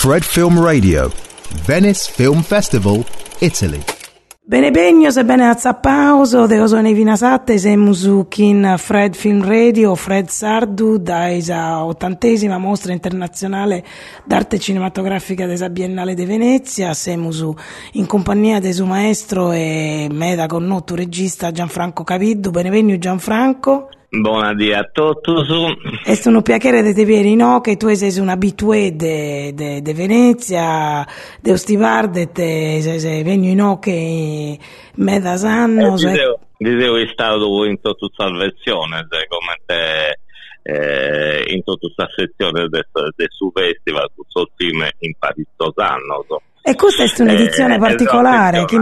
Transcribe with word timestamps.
Fred 0.00 0.22
Film 0.22 0.60
Radio, 0.60 1.10
Venice 1.66 2.12
Film 2.14 2.40
Festival, 2.42 3.04
Italy. 3.40 3.82
Bene 4.40 4.70
begno, 4.70 5.10
se 5.10 5.24
bene 5.24 5.48
azzapauso, 5.48 6.46
de 6.46 6.56
siamo 7.58 8.28
kin 8.28 8.76
Fred 8.78 9.16
Film 9.16 9.44
Radio, 9.44 9.96
Fred 9.96 10.28
Sardu, 10.28 10.98
da 10.98 11.30
esa 11.30 11.84
ottantesima 11.84 12.58
mostra 12.58 12.92
internazionale 12.92 13.84
d'arte 14.24 14.60
cinematografica 14.60 15.46
della 15.46 15.68
Biennale 15.68 16.14
di 16.14 16.24
Venezia, 16.24 16.94
siamo 16.94 17.32
in 17.94 18.06
compagnia 18.06 18.60
del 18.60 18.74
suo 18.74 18.86
maestro 18.86 19.50
e 19.50 20.06
me 20.12 20.36
da 20.36 20.46
connotto 20.46 20.94
regista 20.94 21.50
Gianfranco 21.50 22.04
Caviddu, 22.04 22.50
bene 22.50 22.70
begno 22.70 22.96
Gianfranco. 22.98 23.88
Buonasera 24.10 24.78
a 24.78 24.88
tutti. 24.90 25.32
È 26.02 26.18
un 26.24 26.40
piacere 26.40 26.82
di 26.82 26.94
te 26.94 27.04
vedere, 27.04 27.34
no? 27.34 27.60
Che 27.60 27.76
tu 27.76 27.92
sei 27.92 28.18
un 28.18 28.30
abitué 28.30 28.96
di 28.96 29.92
Venezia, 29.92 31.06
di 31.42 31.50
Ostivarde, 31.50 32.30
sei, 32.32 33.00
sei 33.00 33.22
venuto 33.22 33.48
in 33.48 33.78
che 33.80 34.58
me 34.94 35.20
da. 35.20 35.34
Eh, 35.34 36.36
dicevo, 36.56 36.96
è 36.96 37.06
stato 37.12 37.64
in 37.66 37.78
tutta 37.82 37.98
questa 37.98 38.30
versione, 38.30 39.06
come 39.28 39.60
te, 39.66 40.18
eh, 40.62 41.52
in 41.52 41.62
tutta 41.62 41.78
questa 41.78 42.08
sezione 42.16 42.66
del, 42.68 42.86
suo 43.28 43.50
festival, 43.54 44.08
su 44.14 44.22
suo 44.26 44.48
team 44.56 44.88
in 45.00 45.12
Paris 45.18 45.44
anno. 45.76 46.24
E 46.62 46.74
questa 46.76 47.04
è 47.04 47.10
un'edizione 47.18 47.74
eh, 47.74 47.78
particolare. 47.78 48.64
Chi... 48.64 48.78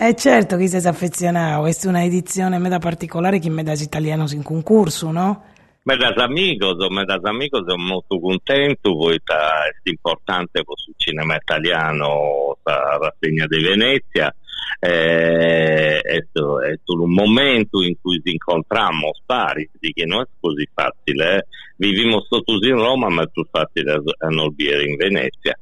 Eh 0.00 0.14
certo 0.14 0.56
che 0.56 0.68
si 0.68 0.76
affezionato, 0.86 1.62
questa 1.62 1.86
è 1.86 1.90
una 1.90 2.04
edizione 2.04 2.58
meda 2.58 2.78
particolare 2.78 3.40
che 3.40 3.50
medas 3.50 3.80
italianos 3.80 4.30
in 4.30 4.44
concorso, 4.44 5.10
no? 5.10 5.42
Medas 5.82 6.16
amigos, 6.18 6.76
medas 6.88 7.24
amigos, 7.24 7.66
sono 7.66 7.82
molto 7.82 8.20
contento, 8.20 8.94
poi 8.94 9.16
è 9.16 9.88
importante 9.88 10.62
sul 10.64 10.94
cinema 10.96 11.34
italiano 11.34 12.58
la 12.62 12.96
rassegna 12.96 13.44
di 13.48 13.60
Venezia, 13.60 14.32
eh, 14.78 15.98
è, 15.98 16.16
è 16.16 16.80
un 16.86 17.12
momento 17.12 17.82
in 17.82 17.96
cui 18.00 18.22
ci 18.24 18.30
incontriamo 18.30 19.10
spari, 19.20 19.68
che 19.80 20.04
non 20.06 20.20
è 20.20 20.26
così 20.38 20.68
facile, 20.72 21.38
eh? 21.38 21.46
viviamo 21.74 22.24
sotto 22.30 22.56
in 22.62 22.76
Roma 22.76 23.08
ma 23.08 23.24
è 23.24 23.28
più 23.32 23.44
facile 23.50 23.94
a 23.94 24.28
non 24.28 24.54
in 24.56 24.94
Venezia. 24.94 25.58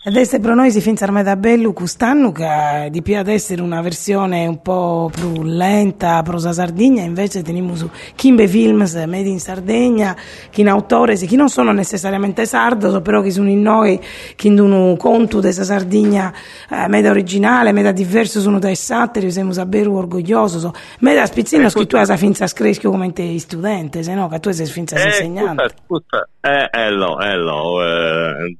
Ed 0.00 0.14
essere 0.14 0.40
per 0.40 0.54
noi 0.54 0.70
si 0.70 0.80
finza 0.80 1.06
da 1.06 1.34
bello 1.34 1.72
quest'anno 1.72 2.30
che 2.30 2.88
di 2.88 3.02
più 3.02 3.16
ad 3.18 3.26
essere 3.26 3.62
una 3.62 3.82
versione 3.82 4.46
un 4.46 4.62
po' 4.62 5.10
più 5.12 5.42
lenta 5.42 6.22
prosa 6.22 6.52
Sardegna 6.52 7.02
invece 7.02 7.42
teniamo 7.42 7.74
su 7.74 7.90
Kimbe 8.14 8.46
Films 8.46 8.94
made 8.94 9.28
in 9.28 9.40
Sardegna 9.40 10.16
che 10.50 10.60
in 10.60 10.68
autore 10.68 11.16
che 11.16 11.34
non 11.34 11.48
sono 11.48 11.72
necessariamente 11.72 12.46
sardo 12.46 13.00
però 13.00 13.22
che 13.22 13.32
sono 13.32 13.48
in 13.48 13.60
noi 13.60 14.00
che 14.36 14.54
danno 14.54 14.94
conto 14.96 15.40
della 15.40 15.64
Sardegna 15.64 16.32
eh, 16.70 16.86
meda 16.86 17.10
originale 17.10 17.72
meda 17.72 17.90
diverso 17.90 18.38
sono 18.40 18.60
dai 18.60 18.76
satiri 18.76 19.32
siamo 19.32 19.52
davvero 19.52 19.96
orgogliosi 19.96 20.60
so. 20.60 20.72
meda 21.00 21.26
spizzino 21.26 21.66
eh, 21.66 21.72
che 21.72 21.86
tu 21.86 21.96
hai 21.96 22.16
finza 22.16 22.46
screschio 22.46 22.92
come 22.92 23.12
te 23.12 23.36
studente 23.40 24.04
se 24.04 24.14
no 24.14 24.28
che 24.28 24.38
tu 24.38 24.52
sei 24.52 24.66
finza 24.66 24.94
eh, 24.94 25.06
insegnante. 25.06 25.74
scusa, 25.84 26.28
eh, 26.40 26.68
eh, 26.70 26.90
lo, 26.90 27.20
eh, 27.20 27.36
lo, 27.36 27.82
eh, 27.84 28.54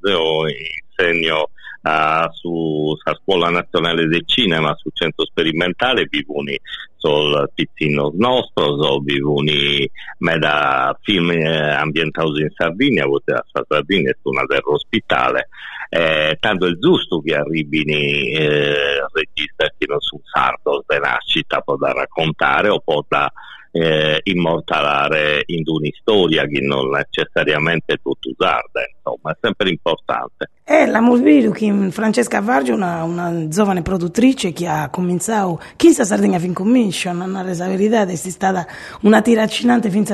insegno 0.98 1.50
uh, 1.82 2.30
su, 2.32 2.94
sulla 2.96 3.18
Scuola 3.22 3.50
Nazionale 3.50 4.06
del 4.06 4.26
Cinema, 4.26 4.74
sul 4.76 4.92
centro 4.94 5.24
sperimentale, 5.24 6.06
vivuni 6.10 6.58
sul 6.96 7.48
pizzino 7.54 8.12
nostro, 8.16 8.76
so, 8.82 8.98
vivuni 8.98 9.88
da 10.18 10.98
film 11.02 11.30
eh, 11.30 11.70
ambientati 11.70 12.40
in 12.40 12.50
Sardegna, 12.52 13.06
la 13.24 13.44
Sardegna 13.68 14.10
è 14.10 14.16
una 14.24 14.44
terra 14.44 14.72
ospitale, 14.72 15.48
eh, 15.90 16.36
tanto 16.40 16.66
è 16.66 16.72
giusto 16.72 17.20
che 17.20 17.36
arrivino 17.36 17.92
eh, 17.92 19.06
registi 19.12 19.64
che 19.78 19.86
non 19.86 20.00
sono 20.00 20.22
sardo 20.24 20.84
della 20.88 21.18
città, 21.24 21.60
può 21.60 21.76
da 21.76 21.92
raccontare 21.92 22.68
o 22.68 22.80
può 22.80 23.04
da 23.06 23.32
eh, 23.70 24.20
immortalare 24.24 25.44
in 25.46 25.62
un'istoria 25.64 26.46
che 26.46 26.60
non 26.60 26.90
necessariamente 26.90 27.96
tutto 28.02 28.30
usarda, 28.30 28.82
insomma, 28.92 29.30
è 29.30 29.36
sempre 29.40 29.68
importante. 29.70 30.50
Eh, 30.70 30.84
la 30.84 31.00
Musbiru, 31.00 31.50
Francesca 31.90 32.42
Vargio, 32.42 32.74
una, 32.74 33.02
una 33.02 33.48
giovane 33.48 33.80
produttrice 33.80 34.52
che 34.52 34.66
ha 34.66 34.90
cominciato, 34.90 35.58
chissà 35.76 36.04
Sardegna 36.04 36.38
Film 36.38 36.52
Commission, 36.52 37.16
non 37.16 37.36
ha 37.36 37.40
resa 37.40 37.66
verità, 37.66 38.02
è 38.02 38.14
stata 38.14 38.66
una 39.00 39.22
tiracinante 39.22 39.88
fin 39.88 40.04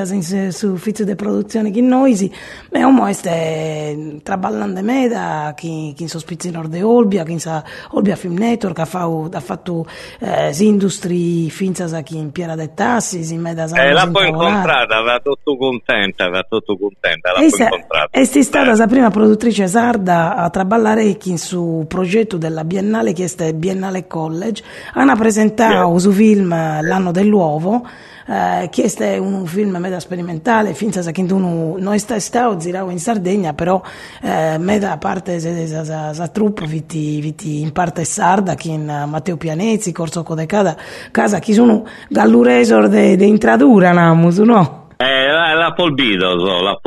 su 0.53 0.69
ufficio 0.69 1.03
di 1.03 1.13
produzione 1.15 1.71
che 1.71 1.81
noi, 1.81 2.15
sì, 2.15 2.31
ma 2.71 2.87
un 2.87 2.95
è 3.29 3.97
traballante 4.23 4.81
meda, 4.81 5.51
che 5.57 5.93
in 5.97 6.07
sospizzi 6.07 6.51
nord 6.51 6.69
de 6.69 6.83
Olbia, 6.83 7.23
che 7.23 7.37
sa 7.37 7.61
Olbia 7.91 8.15
Film 8.15 8.37
Network, 8.37 8.79
ha 8.79 8.85
fatto, 8.85 9.29
ha 9.33 9.41
fatto 9.41 9.85
eh, 10.21 10.55
industrie 10.59 11.49
finza 11.49 12.01
che 12.01 12.15
in 12.15 12.31
Piera 12.31 12.55
dei 12.55 12.73
Tassi, 12.73 13.29
in 13.33 13.41
meda 13.41 13.65
Eh, 13.65 13.91
l'ha 13.91 14.07
poi 14.07 14.29
incontrata, 14.29 15.01
va 15.01 15.19
tutto 15.21 15.57
contenta, 15.57 16.29
va 16.29 16.45
tutto 16.47 16.77
contenta, 16.77 17.33
l'ha 17.33 17.39
poi 17.39 17.61
incontrata. 17.61 18.07
È 18.09 18.23
stata 18.23 18.73
la 18.73 18.87
prima 18.87 19.09
produttrice 19.09 19.67
sarda 19.67 20.43
a 20.45 20.49
traballare 20.49 21.17
su 21.35 21.85
progetto 21.87 22.37
della 22.37 22.63
Biennale 22.63 23.13
che 23.13 23.31
è 23.35 23.53
Biennale 23.53 24.07
College 24.07 24.63
hanno 24.93 25.15
presentato 25.15 25.89
yeah. 25.89 25.99
su 25.99 26.11
film 26.11 26.49
L'anno 26.49 27.11
dell'uovo 27.11 27.85
eh, 28.27 28.69
che 28.69 28.91
è 28.97 29.17
un 29.17 29.45
film 29.45 29.77
meda 29.77 29.99
sperimentale 29.99 30.73
finza 30.73 31.01
che 31.11 31.21
uno 31.21 31.75
non 31.77 31.93
è 31.93 31.97
stato 31.97 32.57
girato 32.57 32.89
in 32.89 32.99
Sardegna 32.99 33.53
però 33.53 33.81
eh, 34.21 34.57
meda 34.57 34.97
parte 34.97 35.39
della 35.39 36.27
truppa 36.31 36.65
viti, 36.65 37.19
viti 37.21 37.61
in 37.61 37.71
parte 37.71 38.03
sarda 38.03 38.55
che 38.55 38.69
in 38.69 39.05
Matteo 39.07 39.37
Pianezzi 39.37 39.91
Corso 39.91 40.23
Codecada 40.23 40.75
casa 41.11 41.39
che 41.39 41.53
sono 41.53 41.85
galluresor 42.09 42.87
de, 42.87 43.15
de 43.15 43.25
intradura 43.25 43.91
namus 43.91 44.37
no? 44.39 44.84
Eh, 44.97 45.27
la, 45.27 45.53
la 45.53 45.73
Polbido, 45.73 46.39
so, 46.39 46.61
la 46.61 46.79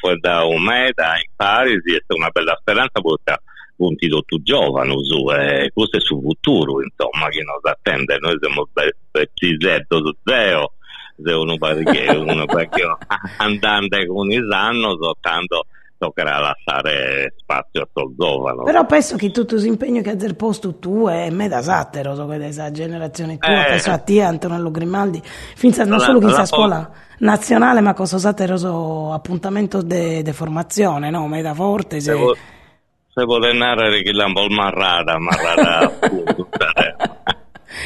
fuori 0.00 0.18
da 0.18 0.44
un 0.44 0.62
meta 0.62 1.14
in 1.16 1.30
Parisi, 1.36 1.94
è 1.94 2.02
una 2.14 2.30
bella 2.30 2.56
speranza 2.60 3.00
perché 3.00 3.40
punti 3.76 4.08
tutti 4.08 4.42
giovani, 4.42 4.94
su, 5.04 5.30
eh, 5.30 5.70
questo 5.72 5.98
è 5.98 6.00
sul 6.00 6.20
futuro, 6.20 6.82
insomma, 6.82 7.28
che 7.28 7.42
nos 7.42 7.62
attende, 7.62 8.18
noi 8.18 8.36
siamo 8.40 8.68
zero 8.72 9.98
su 9.98 10.12
zero, 10.24 10.72
se 11.22 11.32
uno 11.32 11.56
perché, 11.58 12.08
uno 12.16 12.44
perché 12.46 12.82
andante 13.38 14.06
con 14.06 14.30
il 14.30 14.50
anno, 14.52 14.96
soltanto 15.00 15.66
toccherà 16.02 16.40
lasciare 16.40 17.34
spazio 17.36 17.82
a 17.82 17.88
sul 17.94 18.14
giovane. 18.18 18.64
Però 18.64 18.84
penso 18.86 19.16
che 19.16 19.30
tutto 19.30 19.54
l'impegno 19.54 20.02
che 20.02 20.10
ha 20.10 20.14
del 20.16 20.34
posto 20.34 20.74
tu 20.80 21.06
è 21.06 21.30
me 21.30 21.46
da 21.46 21.62
sattero, 21.62 22.16
so, 22.16 22.24
questa 22.24 22.72
generazione 22.72 23.38
tua, 23.38 23.66
eh, 23.66 23.68
penso 23.70 23.92
a 23.92 23.98
te, 23.98 24.20
Antonello 24.20 24.72
Grimaldi, 24.72 25.22
finza 25.22 25.84
non 25.84 26.00
solo 26.00 26.18
che 26.18 26.28
sia 26.30 26.42
a 26.42 26.46
scuola 26.46 26.90
nazionale, 27.18 27.80
ma 27.80 27.94
cosa 27.94 28.18
so 28.56 29.12
appuntamento 29.12 29.80
di 29.80 30.32
formazione, 30.32 31.10
no? 31.10 31.28
Meda 31.28 31.54
forte. 31.54 32.00
Se, 32.00 32.12
se, 32.12 32.36
se 33.14 33.24
vuole 33.24 33.52
narrare 33.52 34.02
che 34.02 34.10
l'ha 34.10 34.26
marrata, 34.26 35.18
marrata 35.18 35.78
appunto. 36.00 36.48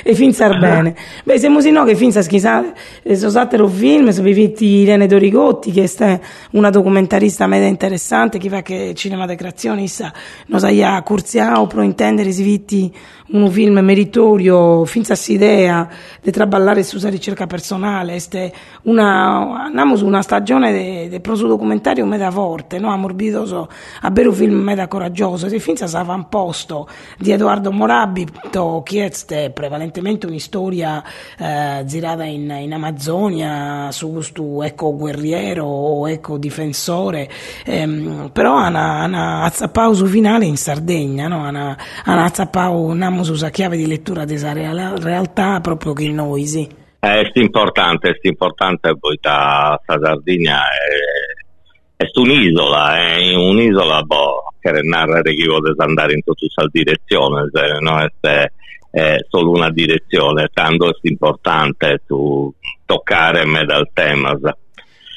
E 0.06 0.14
finzar 0.14 0.56
bene. 0.60 0.94
Beh, 1.24 1.38
siamo 1.38 1.60
sì 1.60 1.72
no 1.72 1.82
che 1.82 1.96
finza 1.96 2.22
schisa, 2.22 2.72
sono 3.02 3.30
stati 3.30 3.56
film, 3.68 4.10
sono 4.10 4.26
viviti 4.26 4.64
Irene 4.66 5.08
Dorigotti, 5.08 5.72
che 5.72 5.90
è 5.96 6.20
una 6.52 6.70
documentarista 6.70 7.48
meda 7.48 7.66
interessante, 7.66 8.38
che 8.38 8.48
fa 8.48 8.62
che 8.62 8.92
cinema 8.94 9.26
de 9.26 9.34
creazione, 9.34 9.86
sa, 9.88 10.12
non 10.46 10.60
sa 10.60 10.68
ja 10.68 11.02
curziao 11.02 11.66
pro 11.66 11.82
intendere 11.82 12.30
si 12.30 12.44
vitti 12.44 12.94
un 13.28 13.50
film 13.50 13.80
meritorio, 13.80 14.84
finza 14.84 15.16
idea 15.32 15.88
di 16.22 16.30
traballare 16.30 16.84
su 16.84 16.98
sa 16.98 17.08
ricerca 17.08 17.46
personale, 17.46 18.14
este 18.14 18.52
una, 18.82 19.64
andiamo 19.64 19.96
su 19.96 20.06
una 20.06 20.22
stagione 20.22 21.08
di 21.08 21.20
prosu 21.20 21.48
documentario 21.48 22.06
meda 22.06 22.30
forte, 22.30 22.78
no? 22.78 22.90
Amorbidoso, 22.90 23.68
a 24.02 24.10
bere 24.12 24.28
un 24.28 24.34
film 24.34 24.54
meda 24.60 24.86
coraggioso, 24.86 25.46
e 25.46 25.58
finza 25.58 25.88
sa 25.88 26.04
posto 26.28 26.86
di 27.18 27.32
Edoardo 27.32 27.72
Morabito, 27.72 28.82
che 28.84 29.04
è 29.06 29.10
prevalentemente 29.96 30.26
una 30.26 30.34
eh, 31.38 31.84
girata 31.86 32.24
in, 32.24 32.50
in 32.50 32.72
Amazzonia 32.72 33.90
su 33.90 34.12
questo 34.12 34.62
eco 34.62 34.94
guerriero 34.94 35.64
o 35.64 36.08
eco 36.08 36.36
difensore, 36.38 37.28
ehm, 37.64 38.30
però 38.32 38.54
hanno 38.56 39.44
azzappau 39.44 39.92
su 39.94 40.06
finale 40.06 40.44
in 40.44 40.56
Sardegna, 40.56 41.28
no? 41.28 41.44
hanno 41.44 41.76
azzappau, 42.04 42.94
su 43.22 43.32
usa 43.32 43.50
chiave 43.50 43.76
di 43.76 43.86
lettura 43.86 44.24
della 44.24 44.52
realtà 44.52 45.60
proprio 45.60 45.92
che 45.92 46.08
noi 46.08 46.46
sì. 46.46 46.68
È 46.98 47.30
importante, 47.34 48.10
è 48.10 48.26
importante 48.26 48.96
poi 48.98 49.16
da 49.20 49.80
Sardegna 49.84 50.62
è, 51.96 52.02
è 52.02 52.04
un'isola, 52.14 52.96
è 52.96 53.34
un'isola 53.34 54.02
boh, 54.02 54.52
che 54.60 54.72
narra 54.82 55.22
che 55.22 55.34
vuole 55.46 55.72
andare 55.78 56.14
in 56.14 56.22
tutta 56.24 56.40
questa 56.40 56.66
direzione, 56.70 57.48
se 57.52 57.78
no 57.80 58.00
è, 58.00 58.50
è 58.96 59.18
solo 59.28 59.50
una 59.50 59.70
direzione, 59.70 60.48
tanto 60.54 60.88
è 60.88 60.96
importante 61.02 62.00
tu 62.06 62.50
toccare 62.86 63.44
me 63.44 63.66
dal 63.66 63.90
tema. 63.92 64.34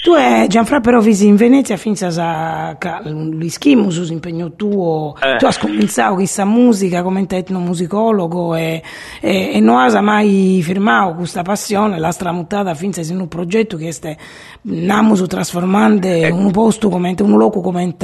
Tu 0.01 0.15
e 0.15 0.45
Gianfra 0.47 0.79
però 0.79 1.01
visi 1.01 1.27
in 1.27 1.35
Venezia 1.35 1.75
finza 1.75 2.07
a 2.07 2.77
l'ischimo 3.03 3.89
su 3.89 4.09
impegno 4.13 4.53
tuo, 4.53 5.13
eh. 5.21 5.35
tu 5.35 5.45
hai 5.45 5.51
scominciato 5.51 6.13
questa 6.13 6.45
musica 6.45 7.03
come 7.03 7.25
etnomusicologo 7.27 8.55
e, 8.55 8.81
e, 9.19 9.51
e 9.55 9.59
non 9.59 9.75
hai 9.75 10.01
mai 10.01 10.61
firmato 10.63 11.15
questa 11.15 11.41
passione, 11.41 11.99
l'ha 11.99 12.11
stramutata 12.11 12.73
finza 12.75 13.01
in 13.01 13.19
un 13.19 13.27
progetto 13.27 13.75
che 13.75 13.89
è 13.89 14.17
namus 14.61 15.25
trasformando 15.27 16.07
eh. 16.07 16.31
un 16.31 16.49
posto 16.51 16.87
come 16.87 17.13
un 17.19 17.37
luogo 17.37 17.59
come 17.59 17.97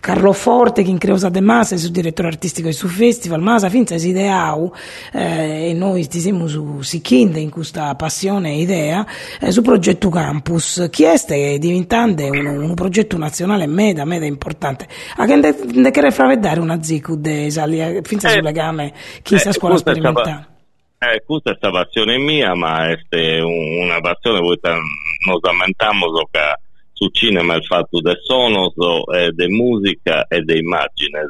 Carlo 0.00 0.32
Forte 0.32 0.82
che 0.82 0.90
in 0.90 0.98
Creosa 0.98 1.28
de 1.28 1.40
Masa 1.40 1.76
su 1.76 1.92
direttore 1.92 2.26
artistico 2.26 2.66
e 2.66 2.72
su 2.72 2.88
festival, 2.88 3.42
Masa 3.42 3.68
finza 3.68 3.96
si 3.96 4.08
ideau 4.08 4.72
eh, 5.12 5.68
e 5.68 5.72
noi 5.72 6.08
ti 6.08 6.18
siamo 6.18 6.48
su 6.48 6.82
Sichinde 6.82 7.38
in 7.38 7.50
questa 7.50 7.94
passione 7.94 8.54
e 8.54 8.60
idea 8.60 9.06
eh, 9.40 9.52
su 9.52 9.62
progetto 9.62 10.08
Campus. 10.08 10.88
Chi 10.90 11.04
è 11.04 11.16
stai 11.28 11.58
diventando 11.58 12.24
un, 12.24 12.46
un 12.46 12.74
progetto 12.74 13.18
nazionale 13.18 13.66
meda, 13.66 14.06
meda 14.06 14.24
importante. 14.24 14.88
A 15.16 15.26
che 15.26 15.36
ne 15.36 15.90
che 15.90 16.10
fraveddare 16.10 16.60
una 16.60 16.82
ZICUD 16.82 17.26
eh, 17.26 18.00
finza 18.02 18.28
eh, 18.28 18.32
sul 18.32 18.42
legame 18.42 18.94
chi 19.22 19.34
eh, 19.34 19.52
scuola 19.52 19.76
sperimentale? 19.76 20.56
Eh, 20.98 21.22
questa 21.24 21.52
è 21.52 21.58
una 21.60 21.82
passione 21.82 22.16
mia, 22.18 22.54
ma 22.54 22.88
è 22.88 23.40
una 23.40 24.00
passione 24.00 24.40
che 24.40 24.70
noi 25.26 25.38
lamentamos 25.40 26.22
che 26.30 26.40
su 26.92 27.08
cinema 27.10 27.54
il 27.54 27.64
fatto 27.64 28.00
del 28.00 28.18
sono, 28.20 28.72
e 29.14 29.30
di 29.32 29.46
musica 29.48 30.26
e 30.26 30.40
di 30.40 30.58
immagine. 30.58 31.20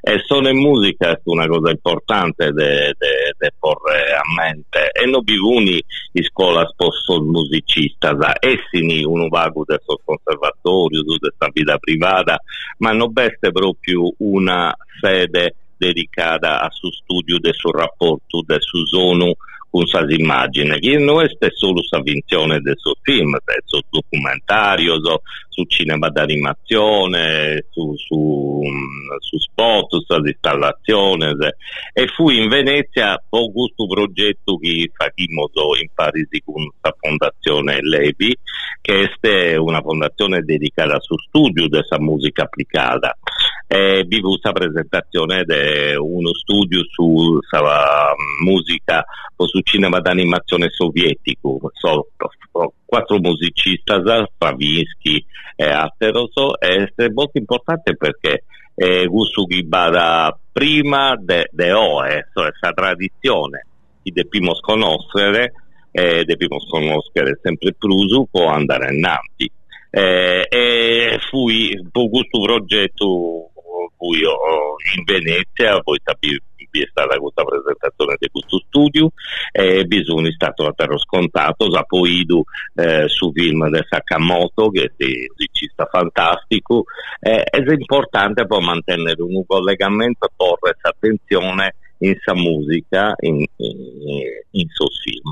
E 0.00 0.22
sono 0.26 0.48
in 0.48 0.58
musica 0.58 1.18
una 1.24 1.46
cosa 1.46 1.70
importante 1.70 2.50
da 2.52 3.48
porre 3.58 4.14
a 4.14 4.22
mente. 4.36 4.90
E 4.92 5.06
non 5.06 5.22
bivuni 5.22 5.82
in 6.12 6.22
scuola 6.24 6.66
sposto 6.66 7.22
musicista, 7.22 8.14
essini 8.38 9.02
un 9.02 9.28
vago 9.28 9.64
del 9.66 9.80
suo 9.84 9.98
conservatorio, 10.04 11.02
di 11.02 11.18
questa 11.18 11.48
vita 11.52 11.78
privata, 11.78 12.40
ma 12.78 12.92
non 12.92 13.12
beste 13.12 13.50
proprio 13.50 14.12
una 14.18 14.74
sede 15.00 15.54
dedicata 15.76 16.60
al 16.60 16.72
suo 16.72 16.92
studio 16.92 17.38
del 17.38 17.54
suo 17.54 17.72
rapporto, 17.72 18.42
del 18.46 18.60
suo 18.60 18.86
sono 18.86 19.34
con 19.74 19.86
sa 19.86 20.06
immagini, 20.08 20.78
che 20.78 20.98
non 20.98 21.20
è 21.20 21.26
solo 21.52 21.80
la 21.90 22.00
vinzione 22.00 22.60
del 22.60 22.76
suo 22.76 22.94
film, 23.02 23.36
del 23.44 23.62
suo 23.64 23.80
documentario, 23.90 25.02
so, 25.02 25.22
su 25.48 25.64
cinema 25.64 26.10
d'animazione, 26.10 27.66
su, 27.70 27.92
su, 27.96 28.62
su 29.18 29.38
spot, 29.38 30.00
su 30.06 30.14
installazioni. 30.24 31.26
E 31.92 32.06
fu 32.06 32.30
in 32.30 32.48
Venezia 32.48 33.20
con 33.28 33.52
questo 33.52 33.88
progetto 33.88 34.58
che 34.58 34.92
facciamo 34.94 35.48
in 35.80 35.88
Parigi 35.92 36.40
con 36.44 36.70
la 36.80 36.94
fondazione 36.96 37.80
Levi, 37.82 38.32
che 38.80 39.10
è 39.20 39.56
una 39.56 39.80
fondazione 39.80 40.42
dedicata 40.42 40.94
al 40.94 41.00
studio 41.02 41.66
della 41.66 41.98
musica 41.98 42.44
applicata. 42.44 43.16
E 43.66 44.04
vivo 44.06 44.28
questa 44.30 44.52
presentazione 44.52 45.42
di 45.44 45.96
uno 45.96 46.34
studio 46.34 46.82
sulla 46.88 48.14
musica 48.44 49.04
o 49.36 49.46
su 49.46 49.60
cinema 49.60 50.00
d'animazione 50.00 50.68
sovietico, 50.70 51.58
so, 51.72 52.08
quattro 52.84 53.18
musicisti, 53.18 53.82
Stravinsky 53.82 55.24
e 55.56 55.64
Ateroso, 55.64 56.58
è 56.60 57.08
molto 57.12 57.38
importante 57.38 57.96
perché 57.96 58.44
eh, 58.74 59.06
Gusto 59.06 59.44
Ghibara 59.44 60.36
prima 60.52 61.16
de, 61.18 61.48
de 61.50 61.72
OE, 61.72 62.28
cioè 62.32 62.50
questa 62.50 62.72
tradizione 62.72 63.66
che 64.02 64.12
dobbiamo 64.12 64.52
conoscere 64.60 65.54
e 65.90 66.24
dobbiamo 66.24 66.58
conoscere 66.68 67.38
sempre 67.42 67.74
più 67.74 68.26
può 68.30 68.46
andare 68.46 68.88
avanti. 68.88 69.50
Eh, 69.90 70.46
e 70.48 71.18
per 71.92 72.08
questo 72.10 72.40
progetto 72.40 73.50
fui 74.04 74.20
in 74.96 75.04
Venezia, 75.04 75.80
poi 75.80 75.98
sapete 76.02 76.42
è 76.82 76.88
stata 76.90 77.16
questa 77.18 77.44
presentazione 77.44 78.16
di 78.18 78.28
questo 78.32 78.58
studio 78.66 79.12
e 79.52 79.84
bisogna 79.84 80.28
stato 80.32 80.66
a 80.66 80.72
terra 80.72 80.98
scontato 80.98 81.70
Zapoidu 81.70 82.42
eh, 82.74 83.06
su 83.06 83.30
film 83.32 83.70
di 83.70 83.80
Sakamoto 83.88 84.70
che 84.70 84.82
è 84.82 85.04
un 85.04 85.10
musicista 85.36 85.86
fantastico 85.88 86.82
eh, 87.20 87.44
è 87.44 87.58
importante 87.72 88.44
per 88.44 88.60
mantenere 88.60 89.22
un 89.22 89.46
collegamento 89.46 90.28
porre 90.34 90.76
attenzione 90.80 91.76
in 91.98 92.16
sa 92.24 92.34
musica 92.34 93.14
in, 93.20 93.44
in, 93.56 94.22
in 94.50 94.66
suo 94.68 94.88
film 94.88 95.30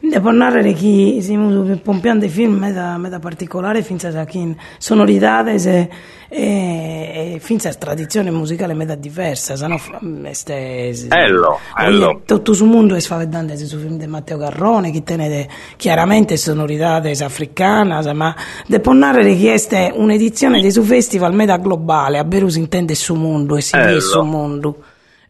Devo 0.00 0.30
narrare 0.30 0.72
che 0.74 1.18
siamo 1.20 1.78
pompiando 1.82 2.28
film 2.28 2.54
meda, 2.54 2.98
meda 2.98 3.18
particolare 3.18 3.82
finza 3.82 4.24
che 4.24 4.54
sonoridades 4.78 5.66
e, 5.66 5.88
e, 6.28 7.38
finza 7.40 7.72
tradizione 7.74 8.30
musicale 8.30 8.74
meda 8.74 8.96
diversa, 8.96 9.56
se 9.56 9.66
no 9.66 9.80
este, 10.24 10.92
ello, 11.08 11.58
ello. 11.78 12.22
tutto 12.24 12.52
il 12.52 12.64
mondo 12.64 12.94
è 12.94 13.00
sfaveddante 13.00 13.56
su 13.56 13.78
film 13.78 13.96
di 13.96 14.06
Matteo 14.06 14.36
Garrone 14.36 14.90
che 14.90 15.02
tiene 15.02 15.48
chiaramente 15.76 16.36
sonoridades 16.36 17.20
africanas, 17.20 18.06
ma 18.06 18.34
devo 18.66 18.92
narrare 18.92 19.36
che 19.36 19.54
è 19.54 19.92
un'edizione 19.94 20.60
di 20.60 20.70
su 20.70 20.82
festival 20.82 21.34
meda 21.34 21.56
globale, 21.56 22.18
a 22.18 22.24
Beru 22.24 22.48
si 22.48 22.58
intende 22.58 22.94
su 22.94 23.14
mondo 23.14 23.56
e 23.56 23.60
si 23.60 23.76
vede 23.76 24.00
su 24.00 24.20
mondo. 24.22 24.76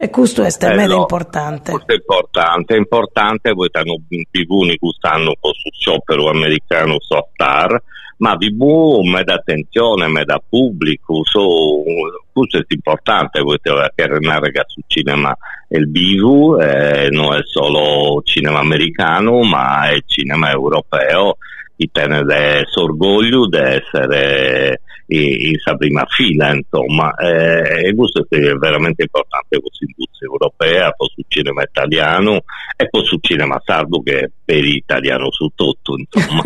E 0.04 0.10
questo 0.10 0.42
è 0.42 0.48
estremamente 0.48 0.92
eh, 0.92 0.96
no, 0.96 1.00
importante. 1.00 1.70
Questo 1.70 1.92
è 1.92 1.94
importante, 1.94 2.74
è 2.74 2.76
importante 2.76 3.54
perché 3.54 3.78
hanno 3.78 3.96
bivuni 4.30 4.76
quest'anno 4.76 5.32
su 5.40 5.70
sciopero 5.72 6.28
americano 6.28 6.96
so 7.00 7.28
star, 7.32 7.82
ma 8.18 8.36
vi 8.36 8.54
me 8.54 9.24
da 9.24 9.32
attenzione, 9.32 10.06
me 10.08 10.24
da 10.24 10.42
pubblico, 10.46 11.24
so, 11.24 11.82
questo 12.30 12.58
è 12.58 12.64
importante 12.68 13.42
perché 13.42 14.06
renare 14.06 14.50
sul 14.66 14.82
cinema 14.88 15.34
il 15.68 15.90
vivo, 15.90 16.60
eh, 16.60 17.08
non 17.10 17.36
è 17.36 17.40
solo 17.44 18.20
cinema 18.24 18.58
americano, 18.58 19.40
ma 19.40 19.88
è 19.88 20.02
cinema 20.04 20.50
europeo, 20.50 21.38
che 21.86 21.90
tiene 21.92 22.64
orgoglio 22.74 23.48
di 23.48 23.58
essere 23.58 24.80
in 25.06 25.58
sa 25.58 25.74
prima 25.74 26.04
fila, 26.06 26.54
insomma, 26.54 27.14
eh, 27.16 27.88
e 27.88 27.94
questo 27.94 28.26
è 28.26 28.36
veramente 28.54 29.02
importante 29.02 29.60
con 29.60 29.68
l'industria 29.78 30.28
europea, 30.28 30.90
poi 30.92 31.08
sul 31.12 31.24
cinema 31.28 31.62
italiano 31.62 32.42
e 32.76 32.88
poi 32.88 33.04
sul 33.04 33.18
cinema 33.20 33.60
sardo 33.62 34.00
che 34.02 34.18
è 34.18 34.30
per 34.42 34.64
italiano 34.64 35.30
su 35.30 35.50
tutto, 35.54 35.96
insomma. 35.98 36.42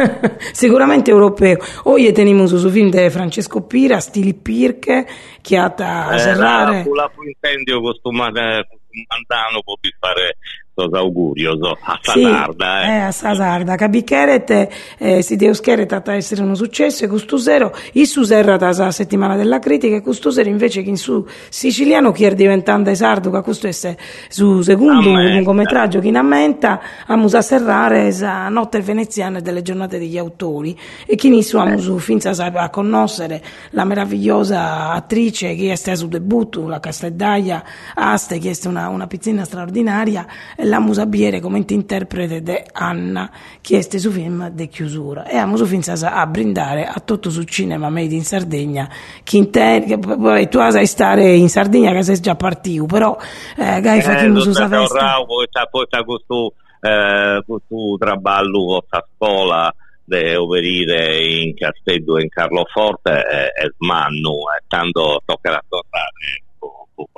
Sicuramente 0.52 1.10
europeo. 1.10 1.58
Oggi 1.84 2.10
teniamo 2.12 2.46
su 2.46 2.68
film 2.68 2.90
di 2.90 3.10
Francesco 3.10 3.64
Pira, 3.64 4.00
Stili 4.00 4.34
Pirche, 4.34 5.06
che 5.40 5.56
ha 5.56 5.72
da 5.74 6.14
eh, 6.14 6.18
serrare... 6.18 6.84
La, 6.92 7.02
la 7.02 7.10
intendio 7.24 7.80
questo 7.80 8.10
mandano 8.10 9.62
può 9.62 9.74
fare 10.00 10.36
sos 10.78 10.92
augurios 10.92 11.58
a 11.82 11.98
Sasarda. 12.00 12.82
Sì, 12.82 12.86
eh. 12.86 12.92
eh, 12.92 13.00
a 13.00 13.10
Sasarda. 13.10 13.74
Cabicheret 13.74 14.68
eh, 14.98 15.22
si 15.22 15.34
deve 15.34 15.54
scheret 15.54 15.92
a 15.92 16.02
essere 16.14 16.42
un 16.42 16.54
successo 16.54 17.04
e 17.04 17.08
Custusero, 17.08 17.74
il 17.92 18.06
Suserra 18.06 18.56
da 18.56 18.66
la 18.68 18.90
settimana 18.92 19.34
della 19.34 19.58
critica 19.58 19.96
e 19.96 20.02
Custusero 20.02 20.48
invece 20.48 20.82
che 20.82 20.90
in 20.90 20.96
su 20.96 21.26
siciliano 21.48 22.12
chi 22.12 22.24
è 22.24 22.34
diventando 22.34 22.94
sardo, 22.94 23.30
che 23.30 23.40
questo 23.40 23.66
è 23.66 23.96
su 24.28 24.60
secondo 24.62 25.10
un 25.10 25.24
lungometraggio 25.24 25.98
che 25.98 26.08
in 26.08 26.16
ammenta 26.16 26.80
a 27.06 27.16
Musa 27.16 27.42
Serrare 27.42 28.14
a 28.20 28.48
notte 28.48 28.80
veneziana 28.80 29.40
delle 29.40 29.62
giornate 29.62 29.98
degli 29.98 30.16
autori 30.16 30.78
e 31.06 31.16
chi 31.16 31.34
in 31.34 31.42
su 31.42 31.56
a 31.56 31.64
Musu 31.64 31.98
finza 31.98 32.30
a 32.30 32.70
conoscere 32.70 33.42
la 33.70 33.84
meravigliosa 33.84 34.90
attrice 34.90 35.54
che 35.54 35.72
è 35.72 35.74
stata 35.74 35.96
su 35.96 36.08
debutto, 36.08 36.68
la 36.68 36.78
Castelldaia 36.78 37.64
Aste, 37.94 38.38
che 38.38 38.50
è 38.50 38.66
una, 38.66 38.88
una 38.88 39.06
pizzina 39.06 39.44
straordinaria 39.44 40.26
la 40.68 40.80
musabiere 40.80 41.40
come 41.40 41.64
interprete 41.66 42.42
di 42.42 42.56
Anna 42.72 43.30
chieste 43.60 43.98
su 43.98 44.10
film 44.10 44.48
di 44.50 44.68
chiusura. 44.68 45.24
E 45.26 45.36
abbiamo 45.36 45.64
finito 45.64 45.90
a 45.90 46.26
brindare 46.26 46.86
a 46.86 47.00
tutto 47.00 47.30
su 47.30 47.42
cinema 47.44 47.90
made 47.90 48.14
in 48.14 48.24
Sardegna. 48.24 48.88
Che, 49.22 49.48
che 49.50 49.98
poi 49.98 50.48
tu 50.48 50.58
sai 50.70 50.86
stare 50.86 51.34
in 51.34 51.48
Sardegna 51.48 51.92
che 51.92 52.02
sei 52.02 52.20
già 52.20 52.34
partito 52.34 52.86
però 52.86 53.16
eh, 53.56 53.80
che 53.80 54.02
facciamo 54.02 54.40
su 54.40 54.46
questa 54.46 54.68
festa 54.68 55.24
poi 55.24 55.46
sta 55.48 56.02
questo 56.04 56.54
eh, 56.80 57.42
questo 57.46 57.96
traballo 57.98 58.78
questa 58.78 59.06
scuola 59.14 59.74
di 60.04 60.34
operire 60.34 61.22
in 61.22 61.54
Castello 61.54 62.18
in 62.18 62.28
Carloforte 62.28 63.10
è, 63.10 63.52
è 63.52 63.68
smanno 63.78 64.32
e 64.58 64.64
tanto 64.66 65.20
toccherà 65.24 65.62
tornare 65.68 66.42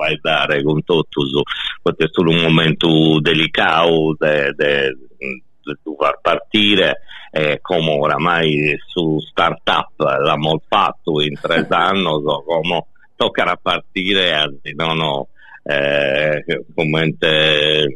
può 0.01 0.07
dare 0.19 0.63
con 0.63 0.83
tutto 0.83 1.25
su, 1.25 1.41
questo 1.81 2.03
è 2.05 2.07
solo 2.11 2.31
un 2.31 2.41
momento 2.41 3.19
delicato 3.19 4.15
di 4.17 5.95
far 5.97 6.19
partire. 6.21 7.01
Eh, 7.33 7.59
come 7.61 7.91
oramai 7.91 8.77
su 8.87 9.17
startup 9.21 9.97
l'abbiamo 9.97 10.61
fatto 10.67 11.21
in 11.21 11.33
tre 11.39 11.65
anni 11.69 12.01
so, 12.01 12.43
come 12.45 12.87
toccherà 13.15 13.55
partire 13.55 14.33
anzi 14.33 14.73
no 14.75 14.93
no 14.93 15.27
eh, 15.63 16.43
come 16.75 17.15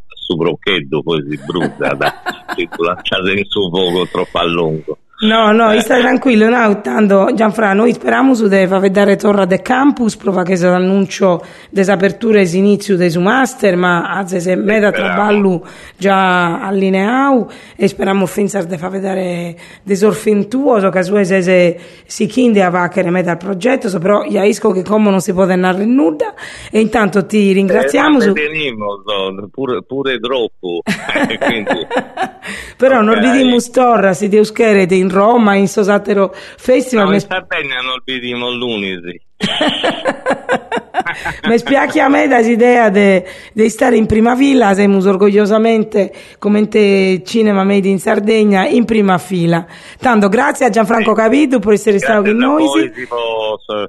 su 0.06 0.38
brocchetto 0.38 1.02
poi 1.02 1.22
si 1.30 1.38
brucia 1.46 1.96
da 1.96 2.14
si 2.56 2.66
lasciate 2.78 3.34
in 3.34 3.44
su 3.44 3.70
poco 3.70 4.08
troppo 4.08 4.38
a 4.38 4.46
lungo 4.46 5.00
No, 5.18 5.54
no, 5.54 5.72
eh. 5.72 5.80
stai 5.80 6.02
tranquillo, 6.02 6.50
no, 6.50 6.82
tanto 6.82 7.30
Gianfra, 7.34 7.72
noi 7.72 7.94
speriamo 7.94 8.34
su 8.34 8.50
de 8.50 8.68
fa 8.68 8.80
vedere 8.80 9.16
torra 9.16 9.46
de 9.46 9.62
campus, 9.62 10.18
prova 10.18 10.44
che 10.44 10.58
se 10.58 10.68
l'annuncio 10.68 11.42
des 11.70 11.88
aperture 11.88 12.46
si 12.46 12.58
inizio 12.58 12.98
de 12.98 13.10
su 13.10 13.22
master, 13.22 13.78
ma 13.78 14.10
a 14.10 14.28
se 14.28 14.58
meta 14.58 14.92
traballo 14.92 15.66
già 15.96 16.60
allineau 16.60 17.48
e 17.78 17.88
speriamo 17.88 18.26
finzar 18.26 18.66
de 18.66 18.78
fa 18.78 18.90
vedere 18.90 19.56
de 19.84 19.96
sorfentuoso, 19.96 20.90
che 20.90 21.02
su 21.02 21.16
se, 21.24 21.42
se 21.42 21.80
si 22.06 22.26
chinde 22.26 22.62
a 22.62 22.70
vacere 22.70 23.10
meta 23.10 23.32
al 23.32 23.38
progetto, 23.38 23.88
so, 23.88 24.00
però 24.00 24.26
isco 24.26 24.72
che 24.72 24.84
come 24.84 25.10
non 25.12 25.22
si 25.22 25.32
può 25.32 25.46
narrare 25.46 25.86
nulla 25.86 26.34
e 26.70 26.82
intanto 26.82 27.26
ti 27.26 27.54
ringraziamo. 27.54 28.18
Eh, 28.18 28.22
su... 28.22 28.34
venimo, 28.34 29.02
pure, 29.50 29.82
pure 29.82 30.20
troppo, 30.20 30.82
però 32.76 32.96
okay. 32.96 33.06
non 33.06 33.20
vediamo 33.22 33.60
storra, 33.60 34.12
si 34.12 34.28
deus 34.28 34.52
di 34.52 35.04
in 35.06 35.12
Roma, 35.12 35.56
in 35.56 35.68
Sosatero 35.68 36.34
Festival. 36.34 37.08
No, 37.08 37.14
in 37.14 37.20
Sardegna 37.20 37.82
non 37.82 38.02
vediamo 38.04 38.52
l'unisi. 38.52 39.22
mi 41.48 41.58
spiace 41.58 42.00
a 42.00 42.10
me 42.10 42.28
l'idea 42.42 42.90
di 42.90 43.70
stare 43.70 43.98
in 43.98 44.06
prima 44.06 44.36
fila, 44.36 44.74
siamo 44.74 44.98
orgogliosamente 44.98 46.14
come 46.40 46.68
te 46.68 47.22
cinema 47.26 47.64
made 47.64 47.88
in 47.88 48.00
Sardegna 48.00 48.68
in 48.68 48.86
prima 48.86 49.18
fila. 49.18 49.66
Tanto 50.00 50.30
grazie 50.30 50.66
a 50.66 50.70
Gianfranco 50.70 51.16
sì. 51.16 51.22
Capitu 51.22 51.60
per 51.60 51.74
essere 51.74 51.98
grazie 51.98 52.08
stato 52.08 52.24
con 52.24 52.38
noi. 52.38 52.66
Voi, 52.66 52.92
tipo, 52.92 53.60
su, 53.66 53.88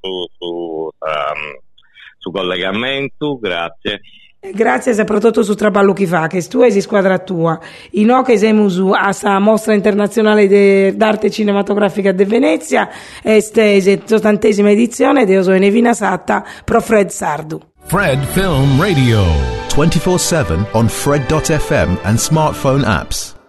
su, 0.00 0.26
su, 0.38 0.90
um, 0.98 1.58
su 2.18 2.30
collegamento, 2.30 3.38
grazie. 3.38 4.00
Grazie 4.52 4.94
soprattutto 4.94 5.42
su 5.42 5.54
traballo 5.54 5.92
che 5.92 6.06
fa, 6.06 6.26
che 6.26 6.42
tu 6.46 6.60
sei 6.60 6.80
squadra 6.80 7.18
tua. 7.18 7.58
In 7.92 8.22
che 8.24 8.38
siamo 8.38 8.66
a 8.94 9.04
questa 9.04 9.38
mostra 9.38 9.74
internazionale 9.74 10.94
d'arte 10.96 11.30
cinematografica 11.30 12.12
di 12.12 12.24
Venezia, 12.24 12.88
estese 13.22 14.02
sottantesima 14.04 14.70
edizione, 14.70 15.22
ed 15.22 15.28
io 15.30 15.42
sono 15.42 15.58
Nevina 15.58 15.94
Satta, 15.94 16.44
pro 16.64 16.80
Fred 16.80 17.08
Sardu. 17.08 17.60
Fred 17.84 18.24
Film 18.24 18.80
Radio. 18.80 19.22
24-7 19.68 20.66
on 20.72 20.88
Fred.fm 20.88 21.98
and 22.02 22.18
smartphone 22.18 22.84
apps. 22.84 23.35